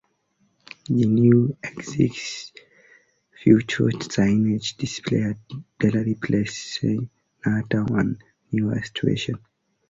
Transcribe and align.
The 0.89 1.05
new 1.05 1.55
exit 1.61 2.15
features 3.35 3.93
signage 4.09 4.75
displayed 4.75 5.37
at 5.51 5.79
Gallery 5.79 6.15
Place-Chinatown 6.15 7.99
and 7.99 8.17
newer 8.51 8.81
stations. 8.81 9.37